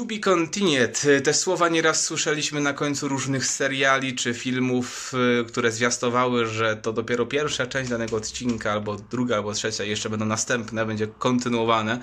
be 0.00 0.18
continued. 0.18 1.02
Te 1.24 1.34
słowa 1.34 1.68
nieraz 1.68 2.04
słyszeliśmy 2.04 2.60
na 2.60 2.72
końcu 2.72 3.08
różnych 3.08 3.46
seriali 3.46 4.14
czy 4.14 4.34
filmów, 4.34 5.12
y, 5.40 5.44
które 5.44 5.72
zwiastowały, 5.72 6.46
że 6.46 6.76
to 6.76 6.92
dopiero 6.92 7.26
pierwsza 7.26 7.66
część 7.66 7.90
danego 7.90 8.16
odcinka, 8.16 8.72
albo 8.72 8.96
druga, 8.96 9.36
albo 9.36 9.52
trzecia, 9.52 9.84
jeszcze 9.84 10.10
będą 10.10 10.26
następne, 10.26 10.86
będzie 10.86 11.06
kontynuowane. 11.06 12.00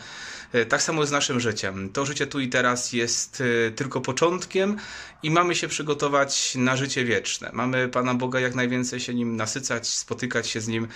Y, 0.55 0.65
Tak 0.65 0.81
samo 0.81 1.05
z 1.05 1.11
naszym 1.11 1.39
życiem. 1.39 1.89
To 1.89 2.05
życie 2.05 2.27
tu 2.27 2.39
i 2.39 2.49
teraz 2.49 2.93
jest 2.93 3.41
y, 3.41 3.73
tylko 3.75 4.01
początkiem 4.01 4.77
i 5.23 5.31
mamy 5.31 5.55
się 5.55 5.67
przygotować 5.67 6.56
na 6.56 6.75
życie 6.75 7.06
wieczne. 7.06 7.50
Mamy 7.53 7.89
Pana 7.89 8.14
Boga 8.14 8.39
jak 8.39 8.56
najwięcej 8.56 9.00
się 9.00 9.14
nim 9.14 9.36
nasycać, 9.36 9.87
spotykać 9.87 10.47
się 10.47 10.61
z 10.61 10.67
nim 10.67 10.87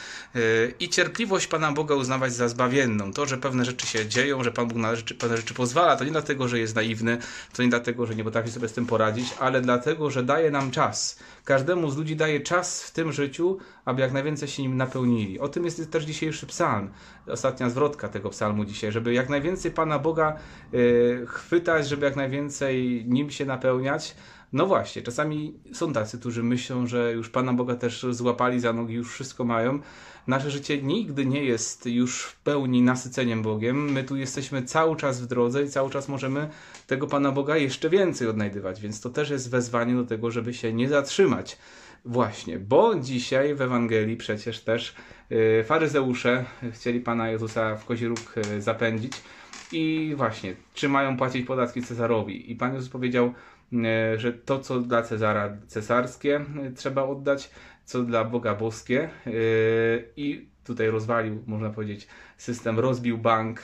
i 0.79 0.89
cierpliwość 0.89 1.47
Pana 1.47 1.71
Boga 1.71 1.95
uznawać 1.95 2.33
za 2.33 2.47
zbawienną. 2.47 3.13
To, 3.13 3.25
że 3.25 3.37
pewne 3.37 3.65
rzeczy 3.65 3.87
się 3.87 4.07
dzieją, 4.07 4.43
że 4.43 4.51
Pan 4.51 4.67
Bóg 4.67 4.77
na 4.77 4.95
rzeczy, 4.95 5.15
pewne 5.15 5.37
rzeczy 5.37 5.53
pozwala, 5.53 5.95
to 5.95 6.03
nie 6.03 6.11
dlatego, 6.11 6.47
że 6.47 6.59
jest 6.59 6.73
naiwny, 6.83 7.17
to 7.53 7.63
nie 7.63 7.69
dlatego, 7.69 8.05
że 8.05 8.15
nie 8.15 8.23
potrafi 8.23 8.51
sobie 8.51 8.67
z 8.67 8.73
tym 8.73 8.85
poradzić, 8.85 9.35
ale 9.39 9.61
dlatego, 9.61 10.09
że 10.09 10.23
daje 10.23 10.51
nam 10.51 10.71
czas. 10.71 11.19
Każdemu 11.45 11.91
z 11.91 11.97
ludzi 11.97 12.15
daje 12.15 12.39
czas 12.39 12.83
w 12.83 12.91
tym 12.91 13.11
życiu, 13.11 13.57
aby 13.85 14.01
jak 14.01 14.11
najwięcej 14.13 14.47
się 14.47 14.63
nim 14.63 14.77
napełnili. 14.77 15.39
O 15.39 15.47
tym 15.47 15.65
jest 15.65 15.91
też 15.91 16.03
dzisiejszy 16.03 16.45
psalm, 16.45 16.89
ostatnia 17.27 17.69
zwrotka 17.69 18.09
tego 18.09 18.29
psalmu 18.29 18.65
dzisiaj, 18.65 18.91
żeby 18.91 19.13
jak 19.13 19.29
najwięcej 19.29 19.71
Pana 19.71 19.99
Boga 19.99 20.37
y, 20.73 21.25
chwytać, 21.27 21.87
żeby 21.87 22.05
jak 22.05 22.15
najwięcej 22.15 23.05
nim 23.07 23.31
się 23.31 23.45
napełniać. 23.45 24.15
No 24.53 24.65
właśnie, 24.65 25.01
czasami 25.01 25.53
są 25.73 25.93
tacy, 25.93 26.19
którzy 26.19 26.43
myślą, 26.43 26.87
że 26.87 27.13
już 27.13 27.29
Pana 27.29 27.53
Boga 27.53 27.75
też 27.75 28.05
złapali 28.09 28.59
za 28.59 28.73
nogi, 28.73 28.93
już 28.93 29.13
wszystko 29.13 29.43
mają. 29.43 29.79
Nasze 30.27 30.51
życie 30.51 30.81
nigdy 30.81 31.25
nie 31.25 31.43
jest 31.43 31.85
już 31.85 32.23
w 32.23 32.35
pełni 32.35 32.81
nasyceniem 32.81 33.41
Bogiem. 33.41 33.91
My 33.91 34.03
tu 34.03 34.15
jesteśmy 34.15 34.63
cały 34.63 34.95
czas 34.95 35.21
w 35.21 35.27
drodze 35.27 35.63
i 35.63 35.69
cały 35.69 35.89
czas 35.89 36.09
możemy 36.09 36.49
tego 36.87 37.07
Pana 37.07 37.31
Boga 37.31 37.57
jeszcze 37.57 37.89
więcej 37.89 38.27
odnajdywać, 38.27 38.81
więc 38.81 39.01
to 39.01 39.09
też 39.09 39.29
jest 39.29 39.49
wezwanie 39.49 39.95
do 39.95 40.03
tego, 40.03 40.31
żeby 40.31 40.53
się 40.53 40.73
nie 40.73 40.89
zatrzymać. 40.89 41.57
Właśnie, 42.05 42.59
bo 42.59 42.95
dzisiaj 42.95 43.55
w 43.55 43.61
Ewangelii 43.61 44.17
przecież 44.17 44.59
też 44.59 44.95
y, 45.31 45.63
faryzeusze 45.63 46.45
chcieli 46.71 46.99
Pana 46.99 47.29
Jezusa 47.29 47.75
w 47.75 47.85
kozi 47.85 48.07
róg 48.07 48.35
y, 48.37 48.61
zapędzić 48.61 49.13
i 49.71 50.13
właśnie, 50.17 50.55
czy 50.73 50.89
mają 50.89 51.17
płacić 51.17 51.47
podatki 51.47 51.81
Cezarowi. 51.81 52.51
I 52.51 52.55
Pan 52.55 52.73
Jezus 52.73 52.89
powiedział, 52.89 53.33
że 54.17 54.33
to, 54.33 54.59
co 54.59 54.79
dla 54.79 55.01
Cezara 55.01 55.57
cesarskie 55.67 56.45
y, 56.67 56.71
trzeba 56.71 57.03
oddać, 57.03 57.51
co 57.85 58.03
dla 58.03 58.23
Boga 58.23 58.55
boskie 58.55 59.09
y, 59.27 60.09
i 60.17 60.47
tutaj 60.63 60.89
rozwalił, 60.89 61.43
można 61.47 61.69
powiedzieć, 61.69 62.07
system, 62.37 62.79
rozbił 62.79 63.17
bank, 63.17 63.61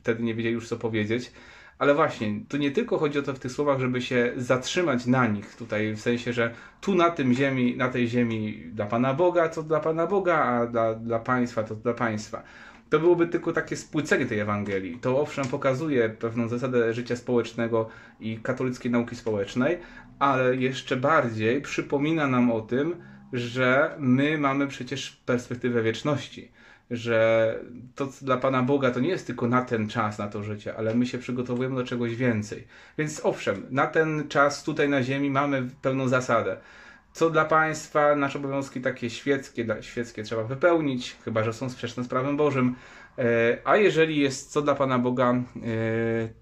wtedy 0.00 0.22
nie 0.22 0.34
wiedzieli 0.34 0.54
już 0.54 0.68
co 0.68 0.76
powiedzieć. 0.76 1.32
Ale 1.78 1.94
właśnie, 1.94 2.40
tu 2.48 2.56
nie 2.56 2.70
tylko 2.70 2.98
chodzi 2.98 3.18
o 3.18 3.22
to 3.22 3.34
w 3.34 3.38
tych 3.38 3.52
słowach, 3.52 3.80
żeby 3.80 4.02
się 4.02 4.32
zatrzymać 4.36 5.06
na 5.06 5.26
nich, 5.26 5.56
tutaj 5.56 5.92
w 5.92 6.00
sensie, 6.00 6.32
że 6.32 6.54
tu 6.80 6.94
na 6.94 7.10
tym 7.10 7.34
ziemi, 7.34 7.76
na 7.76 7.88
tej 7.88 8.08
ziemi 8.08 8.62
dla 8.72 8.86
Pana 8.86 9.14
Boga, 9.14 9.48
to 9.48 9.62
dla 9.62 9.80
Pana 9.80 10.06
Boga, 10.06 10.44
a 10.44 10.66
dla, 10.66 10.94
dla 10.94 11.18
państwa 11.18 11.62
to 11.62 11.74
dla 11.74 11.94
państwa. 11.94 12.42
To 12.90 13.00
byłoby 13.00 13.26
tylko 13.26 13.52
takie 13.52 13.76
spłycenie 13.76 14.26
tej 14.26 14.38
Ewangelii. 14.38 14.98
To 15.00 15.20
owszem 15.20 15.44
pokazuje 15.44 16.08
pewną 16.08 16.48
zasadę 16.48 16.94
życia 16.94 17.16
społecznego 17.16 17.88
i 18.20 18.38
katolickiej 18.42 18.92
nauki 18.92 19.16
społecznej, 19.16 19.78
ale 20.18 20.56
jeszcze 20.56 20.96
bardziej 20.96 21.62
przypomina 21.62 22.26
nam 22.26 22.50
o 22.50 22.60
tym, 22.60 22.96
że 23.32 23.94
my 23.98 24.38
mamy 24.38 24.66
przecież 24.66 25.10
perspektywę 25.10 25.82
wieczności 25.82 26.50
że 26.90 27.54
to 27.94 28.08
dla 28.22 28.36
Pana 28.36 28.62
Boga 28.62 28.90
to 28.90 29.00
nie 29.00 29.08
jest 29.08 29.26
tylko 29.26 29.48
na 29.48 29.62
ten 29.62 29.88
czas, 29.88 30.18
na 30.18 30.28
to 30.28 30.42
życie, 30.42 30.76
ale 30.76 30.94
my 30.94 31.06
się 31.06 31.18
przygotowujemy 31.18 31.76
do 31.76 31.84
czegoś 31.84 32.16
więcej. 32.16 32.66
Więc 32.98 33.20
owszem, 33.24 33.66
na 33.70 33.86
ten 33.86 34.28
czas 34.28 34.64
tutaj 34.64 34.88
na 34.88 35.02
ziemi 35.02 35.30
mamy 35.30 35.68
pełną 35.82 36.08
zasadę. 36.08 36.56
Co 37.18 37.30
dla 37.30 37.44
państwa, 37.44 38.16
nasze 38.16 38.38
obowiązki 38.38 38.80
takie 38.80 39.10
świeckie, 39.10 39.66
świeckie 39.80 40.22
trzeba 40.22 40.44
wypełnić, 40.44 41.16
chyba 41.24 41.44
że 41.44 41.52
są 41.52 41.70
sprzeczne 41.70 42.04
z 42.04 42.08
prawem 42.08 42.36
Bożym. 42.36 42.74
E, 43.18 43.58
A 43.64 43.76
jeżeli 43.76 44.20
jest 44.20 44.50
co 44.50 44.62
dla 44.62 44.74
Pana 44.74 44.98
Boga, 44.98 45.32
e, 45.32 45.42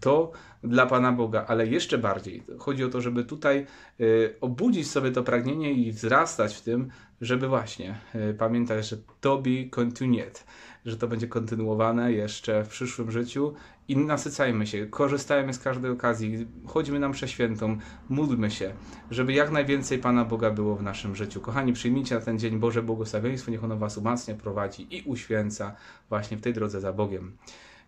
to 0.01 0.33
dla 0.63 0.87
Pana 0.87 1.13
Boga, 1.13 1.45
ale 1.49 1.67
jeszcze 1.67 1.99
bardziej 1.99 2.43
chodzi 2.59 2.85
o 2.85 2.89
to, 2.89 3.01
żeby 3.01 3.25
tutaj 3.25 3.59
e, 3.59 4.05
obudzić 4.41 4.91
sobie 4.91 5.11
to 5.11 5.23
pragnienie 5.23 5.73
i 5.73 5.93
wzrastać 5.93 6.55
w 6.57 6.61
tym, 6.61 6.91
żeby 7.21 7.49
właśnie 7.49 7.99
e, 8.15 8.35
pamiętać, 8.35 8.89
że 8.89 8.97
to 9.21 9.39
be 9.39 9.65
continued, 9.71 10.45
że 10.87 10.97
to 10.97 11.09
będzie 11.09 11.29
kontynuowane 11.29 12.13
jeszcze 12.13 12.65
w 12.65 12.69
przyszłym 12.69 13.11
życiu 13.11 13.55
i 13.89 13.97
nasycajmy 13.97 14.67
się, 14.67 14.87
korzystajmy 14.87 15.55
z 15.55 15.59
każdej 15.59 15.91
okazji, 15.91 16.47
chodźmy 16.67 16.99
nam 16.99 17.13
przeświętą, 17.13 17.79
módlmy 18.09 18.51
się, 18.51 18.73
żeby 19.11 19.33
jak 19.33 19.51
najwięcej 19.51 19.99
Pana 19.99 20.25
Boga 20.25 20.51
było 20.51 20.77
w 20.77 20.83
naszym 20.83 21.17
życiu. 21.17 21.41
Kochani, 21.41 21.73
przyjmijcie 21.73 22.15
na 22.15 22.21
ten 22.21 22.39
dzień 22.39 22.59
Boże 22.59 22.83
błogosławieństwo, 22.83 23.51
niech 23.51 23.65
ono 23.65 23.77
Was 23.77 23.99
umacnia, 23.99 24.35
prowadzi 24.35 24.97
i 24.97 25.03
uświęca 25.03 25.77
właśnie 26.09 26.37
w 26.37 26.41
tej 26.41 26.53
drodze 26.55 26.81
za 26.81 26.93
Bogiem. 26.93 27.37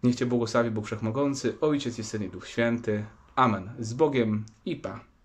Niech 0.02 0.14
Cię 0.14 0.26
błogosławi 0.26 0.70
Bóg 0.70 0.86
Wszechmogący, 0.86 1.60
Ojciec 1.60 1.98
i 1.98 2.04
Syn 2.04 2.24
i 2.24 2.28
Duch 2.28 2.48
Święty. 2.48 3.04
Amen. 3.36 3.70
Z 3.78 3.94
Bogiem 3.94 4.44
i 4.64 4.76
Pa. 4.76 5.08